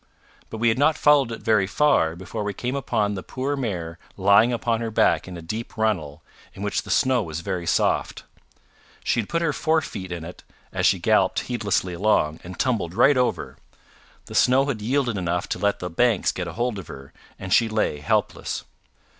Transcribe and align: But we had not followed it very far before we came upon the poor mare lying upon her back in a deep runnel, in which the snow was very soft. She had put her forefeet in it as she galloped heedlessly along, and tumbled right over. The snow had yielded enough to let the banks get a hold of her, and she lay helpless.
But 0.49 0.57
we 0.57 0.69
had 0.69 0.79
not 0.79 0.97
followed 0.97 1.31
it 1.31 1.43
very 1.43 1.67
far 1.67 2.15
before 2.15 2.43
we 2.43 2.55
came 2.55 2.75
upon 2.75 3.13
the 3.13 3.21
poor 3.21 3.55
mare 3.55 3.99
lying 4.17 4.51
upon 4.51 4.81
her 4.81 4.89
back 4.89 5.27
in 5.27 5.37
a 5.37 5.43
deep 5.43 5.77
runnel, 5.77 6.23
in 6.55 6.63
which 6.63 6.81
the 6.81 6.89
snow 6.89 7.21
was 7.21 7.41
very 7.41 7.67
soft. 7.67 8.23
She 9.03 9.19
had 9.19 9.29
put 9.29 9.43
her 9.43 9.53
forefeet 9.53 10.11
in 10.11 10.23
it 10.25 10.43
as 10.73 10.87
she 10.87 10.97
galloped 10.97 11.41
heedlessly 11.41 11.93
along, 11.93 12.39
and 12.43 12.57
tumbled 12.57 12.95
right 12.95 13.15
over. 13.15 13.57
The 14.25 14.33
snow 14.33 14.65
had 14.65 14.81
yielded 14.81 15.19
enough 15.19 15.47
to 15.49 15.59
let 15.59 15.77
the 15.77 15.87
banks 15.91 16.31
get 16.31 16.47
a 16.47 16.53
hold 16.53 16.79
of 16.79 16.87
her, 16.87 17.13
and 17.37 17.53
she 17.53 17.69
lay 17.69 17.99
helpless. 17.99 18.63